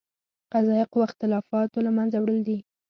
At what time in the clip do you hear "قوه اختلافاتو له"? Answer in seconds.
0.93-1.91